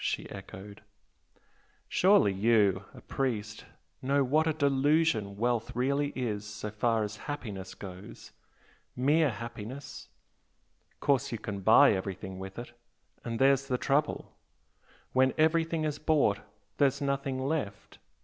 she 0.03 0.27
echoed. 0.31 0.81
"Surely 1.87 2.33
you 2.33 2.85
a 2.91 3.01
priest 3.01 3.65
know 4.01 4.23
what 4.23 4.47
a 4.47 4.53
delusion 4.53 5.37
wealth 5.37 5.75
really 5.75 6.11
is 6.15 6.43
so 6.43 6.71
far 6.71 7.03
as 7.03 7.17
happiness 7.29 7.75
goes? 7.75 8.31
mere 8.95 9.29
happiness? 9.29 10.09
course 10.99 11.31
you 11.31 11.37
can 11.37 11.59
buy 11.59 11.91
everything 11.93 12.39
with 12.39 12.57
it 12.57 12.71
and 13.23 13.37
there's 13.37 13.67
the 13.67 13.77
trouble! 13.77 14.33
When 15.13 15.35
everything 15.37 15.83
is 15.85 15.99
bought 15.99 16.39
there's 16.77 16.99
nothing 16.99 17.37
left! 17.39 17.99